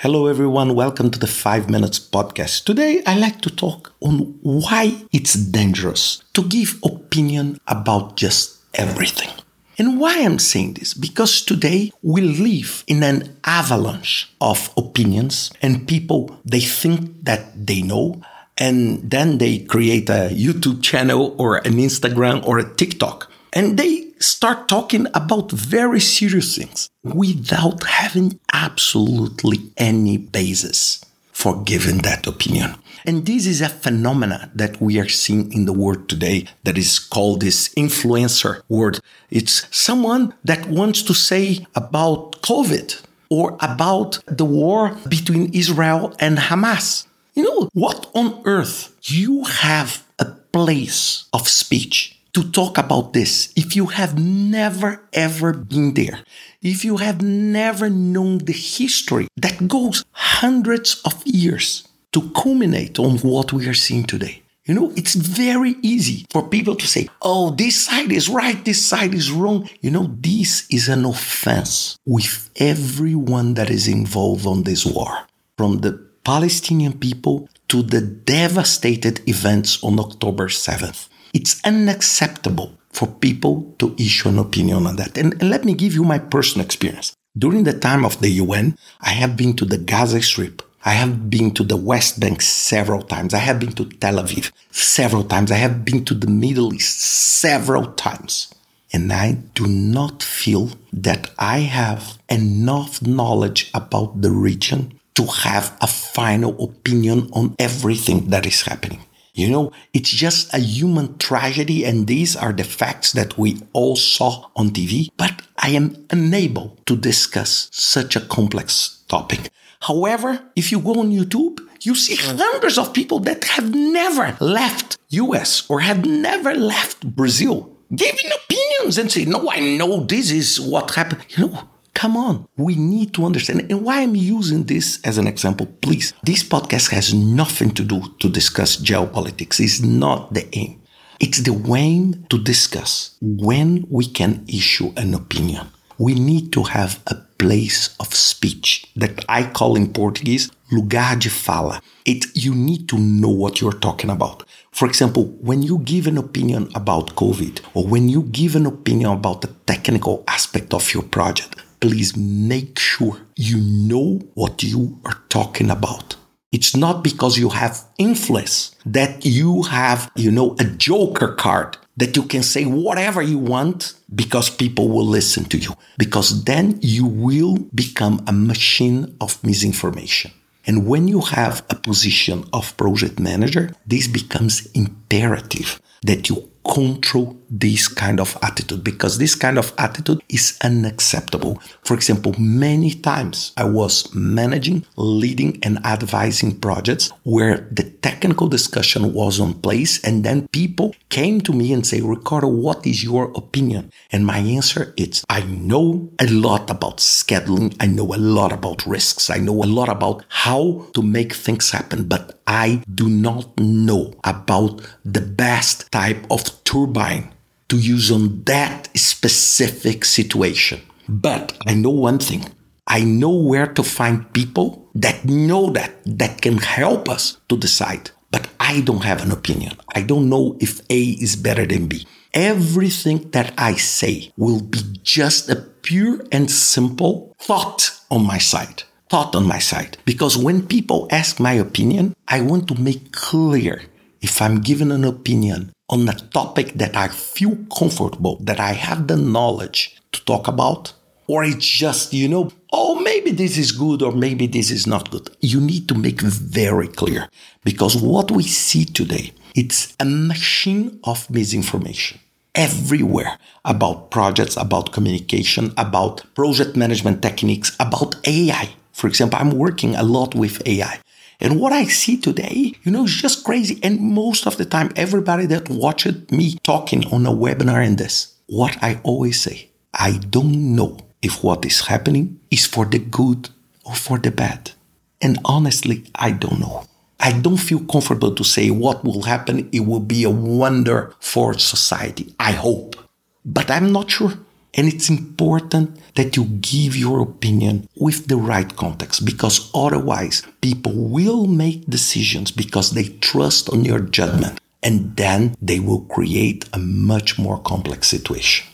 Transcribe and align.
Hello, 0.00 0.28
everyone. 0.28 0.76
Welcome 0.76 1.10
to 1.10 1.18
the 1.18 1.26
5 1.26 1.68
Minutes 1.68 1.98
Podcast. 1.98 2.62
Today, 2.62 3.02
I 3.04 3.18
like 3.18 3.40
to 3.40 3.50
talk 3.50 3.92
on 4.00 4.38
why 4.42 4.94
it's 5.10 5.34
dangerous 5.34 6.22
to 6.34 6.44
give 6.44 6.78
opinion 6.84 7.58
about 7.66 8.16
just 8.16 8.58
everything. 8.74 9.30
And 9.76 9.98
why 9.98 10.22
I'm 10.22 10.38
saying 10.38 10.74
this? 10.74 10.94
Because 10.94 11.42
today 11.42 11.90
we 12.00 12.20
live 12.20 12.84
in 12.86 13.02
an 13.02 13.36
avalanche 13.42 14.32
of 14.40 14.72
opinions 14.76 15.50
and 15.62 15.88
people, 15.88 16.38
they 16.44 16.60
think 16.60 17.24
that 17.24 17.66
they 17.66 17.82
know 17.82 18.22
and 18.56 19.10
then 19.10 19.38
they 19.38 19.58
create 19.58 20.08
a 20.08 20.30
YouTube 20.30 20.80
channel 20.80 21.34
or 21.38 21.56
an 21.56 21.74
Instagram 21.74 22.46
or 22.46 22.60
a 22.60 22.74
TikTok 22.76 23.28
and 23.52 23.76
they 23.76 23.97
start 24.20 24.68
talking 24.68 25.06
about 25.14 25.50
very 25.50 26.00
serious 26.00 26.56
things 26.56 26.90
without 27.02 27.84
having 27.84 28.38
absolutely 28.52 29.58
any 29.76 30.16
basis 30.16 31.04
for 31.32 31.62
giving 31.62 31.98
that 31.98 32.26
opinion. 32.26 32.74
And 33.04 33.24
this 33.24 33.46
is 33.46 33.60
a 33.60 33.68
phenomena 33.68 34.50
that 34.54 34.80
we 34.80 34.98
are 34.98 35.08
seeing 35.08 35.52
in 35.52 35.66
the 35.66 35.72
world 35.72 36.08
today 36.08 36.46
that 36.64 36.76
is 36.76 36.98
called 36.98 37.40
this 37.40 37.68
influencer 37.74 38.62
word. 38.68 38.98
It's 39.30 39.66
someone 39.70 40.34
that 40.44 40.66
wants 40.66 41.02
to 41.02 41.14
say 41.14 41.64
about 41.76 42.42
COVID 42.42 43.00
or 43.30 43.56
about 43.60 44.18
the 44.26 44.44
war 44.44 44.96
between 45.08 45.54
Israel 45.54 46.12
and 46.18 46.38
Hamas. 46.38 47.06
You 47.34 47.44
know, 47.44 47.68
what 47.72 48.10
on 48.14 48.42
earth? 48.44 48.96
You 49.04 49.44
have 49.44 50.04
a 50.18 50.24
place 50.52 51.28
of 51.32 51.46
speech 51.46 52.17
to 52.32 52.50
talk 52.50 52.78
about 52.78 53.12
this 53.12 53.52
if 53.56 53.74
you 53.74 53.86
have 53.86 54.18
never 54.18 55.08
ever 55.12 55.52
been 55.52 55.94
there, 55.94 56.20
if 56.62 56.84
you 56.84 56.98
have 56.98 57.22
never 57.22 57.88
known 57.88 58.38
the 58.38 58.52
history 58.52 59.28
that 59.36 59.68
goes 59.68 60.04
hundreds 60.12 61.00
of 61.04 61.22
years 61.26 61.88
to 62.12 62.30
culminate 62.30 62.98
on 62.98 63.18
what 63.18 63.52
we 63.52 63.66
are 63.68 63.74
seeing 63.74 64.04
today. 64.04 64.42
You 64.64 64.74
know, 64.74 64.92
it's 64.96 65.14
very 65.14 65.76
easy 65.80 66.26
for 66.30 66.46
people 66.46 66.74
to 66.76 66.86
say, 66.86 67.08
oh, 67.22 67.50
this 67.50 67.86
side 67.86 68.12
is 68.12 68.28
right, 68.28 68.62
this 68.66 68.84
side 68.84 69.14
is 69.14 69.30
wrong. 69.30 69.68
You 69.80 69.90
know, 69.90 70.14
this 70.20 70.66
is 70.70 70.88
an 70.88 71.06
offense 71.06 71.98
with 72.04 72.50
everyone 72.56 73.54
that 73.54 73.70
is 73.70 73.88
involved 73.88 74.46
on 74.46 74.64
this 74.64 74.84
war, 74.84 75.26
from 75.56 75.78
the 75.78 75.92
Palestinian 76.22 76.98
people 76.98 77.48
to 77.68 77.82
the 77.82 78.02
devastated 78.02 79.26
events 79.26 79.82
on 79.82 79.98
October 79.98 80.48
7th. 80.48 81.07
It's 81.32 81.60
unacceptable 81.64 82.78
for 82.90 83.06
people 83.06 83.74
to 83.78 83.94
issue 83.98 84.28
an 84.28 84.38
opinion 84.38 84.86
on 84.86 84.96
that. 84.96 85.16
And, 85.16 85.34
and 85.40 85.50
let 85.50 85.64
me 85.64 85.74
give 85.74 85.94
you 85.94 86.04
my 86.04 86.18
personal 86.18 86.64
experience. 86.64 87.14
During 87.36 87.64
the 87.64 87.78
time 87.78 88.04
of 88.04 88.20
the 88.20 88.30
UN, 88.30 88.76
I 89.00 89.10
have 89.10 89.36
been 89.36 89.54
to 89.56 89.64
the 89.64 89.78
Gaza 89.78 90.22
Strip. 90.22 90.62
I 90.84 90.92
have 90.92 91.28
been 91.28 91.52
to 91.52 91.64
the 91.64 91.76
West 91.76 92.18
Bank 92.18 92.40
several 92.40 93.02
times. 93.02 93.34
I 93.34 93.38
have 93.38 93.60
been 93.60 93.72
to 93.72 93.84
Tel 93.84 94.16
Aviv 94.16 94.50
several 94.70 95.24
times. 95.24 95.52
I 95.52 95.56
have 95.56 95.84
been 95.84 96.04
to 96.06 96.14
the 96.14 96.28
Middle 96.28 96.72
East 96.74 97.00
several 97.00 97.92
times. 97.92 98.52
And 98.92 99.12
I 99.12 99.32
do 99.54 99.66
not 99.66 100.22
feel 100.22 100.70
that 100.92 101.30
I 101.38 101.58
have 101.58 102.18
enough 102.28 103.02
knowledge 103.02 103.70
about 103.74 104.22
the 104.22 104.30
region 104.30 104.98
to 105.14 105.26
have 105.26 105.76
a 105.80 105.86
final 105.86 106.56
opinion 106.62 107.28
on 107.32 107.54
everything 107.58 108.30
that 108.30 108.46
is 108.46 108.62
happening. 108.62 109.04
You 109.38 109.48
know, 109.48 109.70
it's 109.94 110.10
just 110.10 110.52
a 110.52 110.58
human 110.58 111.16
tragedy, 111.18 111.84
and 111.84 112.08
these 112.08 112.34
are 112.34 112.52
the 112.52 112.64
facts 112.64 113.12
that 113.12 113.38
we 113.38 113.62
all 113.72 113.94
saw 113.94 114.50
on 114.56 114.70
TV, 114.70 115.10
but 115.16 115.42
I 115.56 115.70
am 115.70 115.94
unable 116.10 116.76
to 116.86 116.96
discuss 116.96 117.68
such 117.70 118.16
a 118.16 118.20
complex 118.20 119.04
topic. 119.06 119.52
However, 119.82 120.42
if 120.56 120.72
you 120.72 120.80
go 120.80 120.98
on 120.98 121.12
YouTube, 121.12 121.60
you 121.82 121.94
see 121.94 122.16
hundreds 122.16 122.78
of 122.78 122.92
people 122.92 123.20
that 123.20 123.44
have 123.44 123.72
never 123.72 124.36
left 124.40 124.98
US 125.10 125.70
or 125.70 125.80
have 125.80 126.04
never 126.04 126.52
left 126.52 127.06
Brazil 127.14 127.78
giving 127.94 128.30
opinions 128.42 128.98
and 128.98 129.10
say, 129.10 129.24
no, 129.24 129.48
I 129.48 129.60
know 129.60 130.00
this 130.00 130.32
is 130.32 130.60
what 130.60 130.94
happened. 130.94 131.24
You 131.30 131.46
know, 131.46 131.68
Come 131.98 132.16
on, 132.16 132.46
we 132.56 132.76
need 132.76 133.12
to 133.14 133.24
understand. 133.24 133.72
And 133.72 133.84
why 133.84 134.02
I'm 134.02 134.14
using 134.14 134.62
this 134.62 135.00
as 135.02 135.18
an 135.18 135.26
example, 135.26 135.66
please, 135.80 136.12
this 136.22 136.44
podcast 136.44 136.92
has 136.92 137.12
nothing 137.12 137.72
to 137.72 137.82
do 137.82 138.00
to 138.20 138.28
discuss 138.28 138.76
geopolitics. 138.76 139.58
It's 139.58 139.80
not 139.82 140.32
the 140.32 140.46
aim. 140.56 140.80
It's 141.18 141.40
the 141.40 141.52
way 141.52 142.12
to 142.30 142.38
discuss 142.38 143.16
when 143.20 143.84
we 143.90 144.06
can 144.06 144.44
issue 144.46 144.92
an 144.96 145.12
opinion. 145.12 145.66
We 145.98 146.14
need 146.14 146.52
to 146.52 146.62
have 146.62 147.02
a 147.08 147.16
place 147.16 147.96
of 147.98 148.14
speech 148.14 148.86
that 148.94 149.24
I 149.28 149.42
call 149.50 149.74
in 149.74 149.92
Portuguese 149.92 150.52
lugar 150.70 151.16
de 151.16 151.30
fala. 151.30 151.80
It, 152.04 152.26
you 152.36 152.54
need 152.54 152.88
to 152.90 152.96
know 152.96 153.28
what 153.28 153.60
you're 153.60 153.72
talking 153.72 154.10
about. 154.10 154.44
For 154.70 154.86
example, 154.86 155.24
when 155.40 155.64
you 155.64 155.80
give 155.80 156.06
an 156.06 156.16
opinion 156.16 156.68
about 156.76 157.16
COVID 157.16 157.60
or 157.74 157.84
when 157.88 158.08
you 158.08 158.22
give 158.22 158.54
an 158.54 158.66
opinion 158.66 159.10
about 159.10 159.40
the 159.40 159.48
technical 159.66 160.22
aspect 160.28 160.72
of 160.72 160.94
your 160.94 161.02
project, 161.02 161.56
please 161.80 162.16
make 162.16 162.78
sure 162.78 163.18
you 163.36 163.58
know 163.58 164.20
what 164.34 164.62
you 164.62 165.00
are 165.04 165.22
talking 165.28 165.70
about. 165.70 166.16
It's 166.50 166.74
not 166.74 167.04
because 167.04 167.38
you 167.38 167.50
have 167.50 167.84
influence 167.98 168.74
that 168.86 169.24
you 169.26 169.62
have, 169.64 170.10
you 170.16 170.30
know, 170.30 170.56
a 170.58 170.64
joker 170.64 171.34
card 171.34 171.76
that 171.98 172.16
you 172.16 172.22
can 172.22 172.42
say 172.42 172.64
whatever 172.64 173.20
you 173.20 173.38
want 173.38 173.94
because 174.14 174.48
people 174.48 174.88
will 174.88 175.04
listen 175.04 175.44
to 175.46 175.58
you. 175.58 175.74
Because 175.98 176.44
then 176.44 176.78
you 176.80 177.04
will 177.04 177.58
become 177.74 178.24
a 178.26 178.32
machine 178.32 179.16
of 179.20 179.42
misinformation. 179.44 180.30
And 180.66 180.86
when 180.86 181.08
you 181.08 181.20
have 181.20 181.64
a 181.70 181.74
position 181.74 182.44
of 182.52 182.76
project 182.76 183.18
manager, 183.18 183.70
this 183.86 184.06
becomes 184.06 184.66
imperative 184.72 185.80
that 186.02 186.28
you 186.28 186.50
control 186.68 187.36
this 187.50 187.88
kind 187.88 188.20
of 188.20 188.36
attitude 188.42 188.84
because 188.84 189.18
this 189.18 189.34
kind 189.34 189.58
of 189.58 189.72
attitude 189.78 190.22
is 190.28 190.58
unacceptable. 190.62 191.60
For 191.82 191.94
example, 191.94 192.34
many 192.38 192.92
times 192.92 193.52
I 193.56 193.64
was 193.64 194.14
managing, 194.14 194.84
leading, 194.96 195.58
and 195.62 195.84
advising 195.86 196.60
projects 196.60 197.10
where 197.22 197.68
the 197.72 197.84
technical 198.02 198.48
discussion 198.48 199.14
was 199.14 199.40
on 199.40 199.54
place, 199.54 200.02
and 200.04 200.24
then 200.24 200.48
people 200.48 200.94
came 201.08 201.40
to 201.42 201.52
me 201.52 201.72
and 201.72 201.86
say, 201.86 202.00
Ricardo, 202.00 202.48
what 202.48 202.86
is 202.86 203.02
your 203.02 203.32
opinion? 203.34 203.90
And 204.12 204.26
my 204.26 204.38
answer 204.38 204.92
is, 204.96 205.24
I 205.30 205.42
know 205.44 206.10
a 206.20 206.26
lot 206.26 206.70
about 206.70 206.98
scheduling, 206.98 207.74
I 207.80 207.86
know 207.86 208.14
a 208.14 208.16
lot 208.16 208.52
about 208.52 208.86
risks, 208.86 209.30
I 209.30 209.38
know 209.38 209.64
a 209.64 209.66
lot 209.66 209.88
about 209.88 210.24
how 210.28 210.86
to 210.94 211.02
make 211.02 211.32
things 211.32 211.70
happen, 211.70 212.04
but 212.04 212.38
I 212.46 212.82
do 212.94 213.08
not 213.08 213.58
know 213.58 214.14
about 214.24 214.80
the 215.04 215.20
best 215.20 215.90
type 215.92 216.26
of 216.30 216.57
turbine 216.64 217.32
to 217.68 217.76
use 217.76 218.10
on 218.10 218.42
that 218.44 218.88
specific 218.96 220.04
situation. 220.04 220.80
But 221.08 221.56
I 221.66 221.74
know 221.74 221.90
one 221.90 222.18
thing. 222.18 222.44
I 222.86 223.00
know 223.00 223.30
where 223.30 223.66
to 223.66 223.82
find 223.82 224.32
people 224.32 224.88
that 224.94 225.24
know 225.24 225.70
that, 225.70 225.92
that 226.06 226.40
can 226.40 226.58
help 226.58 227.08
us 227.08 227.38
to 227.48 227.56
decide. 227.56 228.10
But 228.30 228.48
I 228.58 228.80
don't 228.80 229.04
have 229.04 229.22
an 229.22 229.30
opinion. 229.30 229.76
I 229.94 230.02
don't 230.02 230.28
know 230.28 230.56
if 230.60 230.80
A 230.90 231.00
is 231.00 231.36
better 231.36 231.66
than 231.66 231.86
B. 231.86 232.06
Everything 232.34 233.30
that 233.30 233.54
I 233.56 233.74
say 233.74 234.32
will 234.36 234.60
be 234.60 234.80
just 235.02 235.48
a 235.48 235.56
pure 235.56 236.20
and 236.30 236.50
simple 236.50 237.34
thought 237.38 237.90
on 238.10 238.26
my 238.26 238.38
side. 238.38 238.82
Thought 239.08 239.34
on 239.34 239.46
my 239.46 239.58
side. 239.58 239.96
Because 240.04 240.36
when 240.36 240.66
people 240.66 241.08
ask 241.10 241.40
my 241.40 241.52
opinion, 241.52 242.14
I 242.26 242.42
want 242.42 242.68
to 242.68 242.80
make 242.80 243.12
clear 243.12 243.82
if 244.20 244.42
I'm 244.42 244.60
given 244.60 244.90
an 244.92 245.04
opinion 245.04 245.72
on 245.88 246.08
a 246.08 246.14
topic 246.14 246.74
that 246.74 246.96
I 246.96 247.08
feel 247.08 247.56
comfortable, 247.76 248.36
that 248.40 248.60
I 248.60 248.72
have 248.72 249.06
the 249.06 249.16
knowledge 249.16 249.96
to 250.12 250.24
talk 250.24 250.48
about, 250.48 250.92
or 251.26 251.44
it's 251.44 251.66
just, 251.66 252.12
you 252.12 252.28
know, 252.28 252.50
oh, 252.72 253.00
maybe 253.00 253.30
this 253.30 253.58
is 253.58 253.72
good 253.72 254.02
or 254.02 254.12
maybe 254.12 254.46
this 254.46 254.70
is 254.70 254.86
not 254.86 255.10
good. 255.10 255.30
You 255.40 255.60
need 255.60 255.88
to 255.88 255.94
make 255.94 256.20
very 256.20 256.88
clear 256.88 257.28
because 257.64 257.96
what 257.96 258.30
we 258.30 258.42
see 258.44 258.84
today, 258.84 259.32
it's 259.54 259.94
a 260.00 260.04
machine 260.04 261.00
of 261.04 261.28
misinformation 261.30 262.20
everywhere 262.54 263.38
about 263.64 264.10
projects, 264.10 264.56
about 264.56 264.92
communication, 264.92 265.72
about 265.76 266.24
project 266.34 266.76
management 266.76 267.22
techniques, 267.22 267.76
about 267.78 268.16
AI. 268.26 268.70
For 268.92 269.06
example, 269.06 269.38
I'm 269.38 269.52
working 269.52 269.94
a 269.94 270.02
lot 270.02 270.34
with 270.34 270.66
AI. 270.66 271.00
And 271.40 271.60
what 271.60 271.72
I 271.72 271.84
see 271.84 272.16
today, 272.16 272.74
you 272.82 272.90
know, 272.90 273.04
is 273.04 273.14
just 273.14 273.44
crazy. 273.44 273.78
And 273.82 274.00
most 274.00 274.46
of 274.46 274.56
the 274.56 274.64
time, 274.64 274.90
everybody 274.96 275.46
that 275.46 275.68
watched 275.70 276.32
me 276.32 276.58
talking 276.64 277.06
on 277.12 277.26
a 277.26 277.30
webinar 277.30 277.84
in 277.86 277.96
this, 277.96 278.34
what 278.46 278.76
I 278.82 279.00
always 279.04 279.40
say, 279.40 279.70
I 279.94 280.18
don't 280.30 280.74
know 280.74 280.98
if 281.22 281.44
what 281.44 281.64
is 281.64 281.86
happening 281.86 282.40
is 282.50 282.66
for 282.66 282.84
the 282.84 282.98
good 282.98 283.50
or 283.84 283.94
for 283.94 284.18
the 284.18 284.30
bad. 284.30 284.72
And 285.20 285.38
honestly, 285.44 286.04
I 286.14 286.32
don't 286.32 286.60
know. 286.60 286.84
I 287.20 287.32
don't 287.32 287.56
feel 287.56 287.80
comfortable 287.80 288.34
to 288.34 288.44
say 288.44 288.70
what 288.70 289.04
will 289.04 289.22
happen. 289.22 289.68
It 289.72 289.80
will 289.80 290.00
be 290.00 290.24
a 290.24 290.30
wonder 290.30 291.14
for 291.18 291.54
society. 291.54 292.34
I 292.38 292.52
hope. 292.52 292.96
But 293.44 293.70
I'm 293.70 293.92
not 293.92 294.10
sure. 294.10 294.34
And 294.78 294.86
it's 294.86 295.10
important 295.10 295.98
that 296.14 296.36
you 296.36 296.44
give 296.44 296.94
your 296.94 297.20
opinion 297.20 297.88
with 297.96 298.28
the 298.28 298.36
right 298.36 298.76
context 298.76 299.24
because 299.24 299.72
otherwise 299.74 300.46
people 300.60 300.92
will 300.94 301.48
make 301.48 301.90
decisions 301.90 302.52
because 302.52 302.92
they 302.92 303.08
trust 303.18 303.68
on 303.70 303.84
your 303.84 303.98
judgment 303.98 304.60
and 304.84 305.16
then 305.16 305.56
they 305.60 305.80
will 305.80 306.02
create 306.02 306.68
a 306.72 306.78
much 306.78 307.40
more 307.40 307.58
complex 307.58 308.06
situation. 308.06 308.68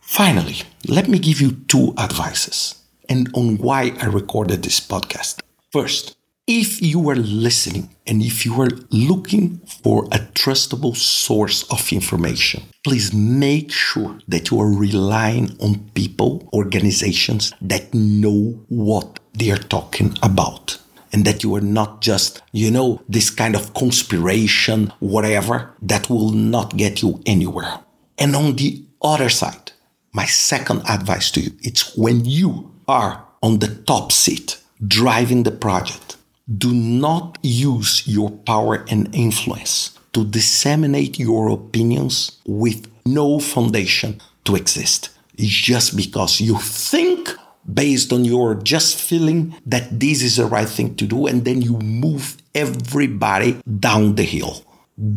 Finally, 0.00 0.58
let 0.86 1.08
me 1.08 1.18
give 1.18 1.40
you 1.40 1.50
two 1.66 1.92
advices 1.98 2.76
and 3.08 3.28
on 3.34 3.58
why 3.58 3.96
I 4.00 4.06
recorded 4.06 4.62
this 4.62 4.78
podcast. 4.78 5.40
First, 5.72 6.14
if 6.48 6.80
you 6.80 7.10
are 7.10 7.14
listening 7.14 7.94
and 8.06 8.22
if 8.22 8.46
you 8.46 8.58
are 8.62 8.70
looking 8.90 9.58
for 9.82 10.06
a 10.06 10.18
trustable 10.32 10.96
source 10.96 11.70
of 11.70 11.92
information, 11.92 12.62
please 12.82 13.12
make 13.12 13.70
sure 13.70 14.18
that 14.26 14.50
you 14.50 14.58
are 14.58 14.72
relying 14.72 15.54
on 15.60 15.90
people, 15.90 16.48
organizations 16.54 17.52
that 17.60 17.92
know 17.92 18.64
what 18.68 19.20
they 19.34 19.50
are 19.50 19.58
talking 19.58 20.16
about. 20.22 20.78
And 21.12 21.24
that 21.24 21.42
you 21.42 21.54
are 21.54 21.62
not 21.62 22.02
just, 22.02 22.42
you 22.52 22.70
know, 22.70 23.02
this 23.08 23.30
kind 23.30 23.54
of 23.54 23.72
conspiration, 23.72 24.92
whatever, 25.00 25.74
that 25.80 26.10
will 26.10 26.32
not 26.32 26.76
get 26.76 27.02
you 27.02 27.22
anywhere. 27.24 27.80
And 28.18 28.36
on 28.36 28.56
the 28.56 28.84
other 29.00 29.30
side, 29.30 29.72
my 30.12 30.26
second 30.26 30.82
advice 30.86 31.30
to 31.30 31.40
you, 31.40 31.52
it's 31.60 31.96
when 31.96 32.26
you 32.26 32.74
are 32.86 33.24
on 33.42 33.58
the 33.58 33.74
top 33.86 34.12
seat 34.12 34.60
driving 34.86 35.44
the 35.44 35.50
project, 35.50 36.17
do 36.56 36.72
not 36.72 37.38
use 37.42 38.06
your 38.06 38.30
power 38.30 38.84
and 38.88 39.14
influence 39.14 39.98
to 40.12 40.24
disseminate 40.24 41.18
your 41.18 41.50
opinions 41.50 42.40
with 42.46 42.90
no 43.04 43.38
foundation 43.38 44.20
to 44.44 44.56
exist. 44.56 45.10
Just 45.36 45.96
because 45.96 46.40
you 46.40 46.58
think 46.58 47.28
based 47.72 48.12
on 48.12 48.24
your 48.24 48.54
just 48.54 48.98
feeling 48.98 49.54
that 49.66 50.00
this 50.00 50.22
is 50.22 50.36
the 50.36 50.46
right 50.46 50.68
thing 50.68 50.94
to 50.96 51.06
do, 51.06 51.26
and 51.26 51.44
then 51.44 51.60
you 51.60 51.78
move 51.78 52.36
everybody 52.54 53.60
down 53.78 54.14
the 54.14 54.24
hill. 54.24 54.64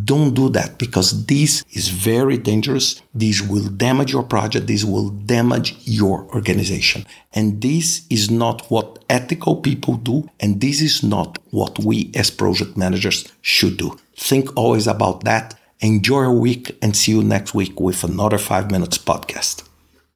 Don't 0.03 0.35
do 0.35 0.49
that 0.49 0.77
because 0.77 1.25
this 1.25 1.63
is 1.71 1.87
very 1.87 2.37
dangerous. 2.37 3.01
This 3.15 3.41
will 3.41 3.67
damage 3.67 4.13
your 4.13 4.21
project. 4.23 4.67
This 4.67 4.83
will 4.85 5.09
damage 5.09 5.75
your 5.85 6.25
organization. 6.35 7.05
And 7.33 7.61
this 7.61 8.05
is 8.09 8.29
not 8.29 8.69
what 8.69 9.03
ethical 9.09 9.55
people 9.55 9.95
do. 9.95 10.29
And 10.39 10.61
this 10.61 10.81
is 10.81 11.01
not 11.01 11.39
what 11.49 11.79
we 11.79 12.11
as 12.13 12.29
project 12.29 12.77
managers 12.77 13.27
should 13.41 13.77
do. 13.77 13.97
Think 14.15 14.55
always 14.55 14.85
about 14.85 15.23
that. 15.23 15.59
Enjoy 15.79 16.21
your 16.21 16.33
week 16.33 16.77
and 16.83 16.95
see 16.95 17.13
you 17.13 17.23
next 17.23 17.55
week 17.55 17.79
with 17.79 18.03
another 18.03 18.37
five 18.37 18.69
minutes 18.69 18.99
podcast. 18.99 19.63